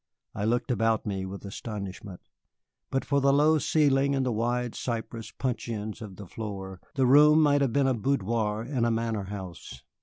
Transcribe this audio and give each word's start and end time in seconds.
I 0.33 0.45
looked 0.45 0.71
about 0.71 1.05
me 1.05 1.27
with 1.27 1.45
astonishment. 1.45 2.21
But 2.89 3.05
for 3.05 3.21
the 3.21 3.31
low 3.31 3.59
ceiling 3.59 4.15
and 4.15 4.25
the 4.25 4.31
wide 4.31 4.73
cypress 4.73 5.29
puncheons 5.29 6.01
of 6.01 6.15
the 6.15 6.25
floor 6.25 6.81
the 6.95 7.05
room 7.05 7.39
might 7.39 7.61
have 7.61 7.71
been 7.71 7.85
a 7.85 7.93
budoir 7.93 8.63
in 8.65 8.83
a 8.83 8.89
manor 8.89 9.25
house. 9.25 9.83